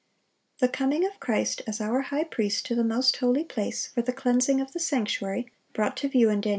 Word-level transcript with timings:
The 0.57 0.67
coming 0.67 1.05
of 1.05 1.19
Christ 1.19 1.61
as 1.67 1.79
our 1.79 2.01
high 2.01 2.23
priest 2.23 2.65
to 2.65 2.73
the 2.75 2.83
most 2.83 3.17
holy 3.17 3.43
place, 3.43 3.85
for 3.85 4.01
the 4.01 4.11
cleansing 4.11 4.59
of 4.59 4.71
the 4.73 4.79
sanctuary, 4.79 5.51
brought 5.73 5.95
to 5.97 6.07
view 6.09 6.31
in 6.31 6.41
Dan. 6.41 6.49